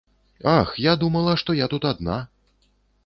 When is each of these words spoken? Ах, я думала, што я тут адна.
Ах, 0.53 0.71
я 0.91 0.95
думала, 1.03 1.35
што 1.43 1.57
я 1.59 1.67
тут 1.75 1.83
адна. 1.93 2.17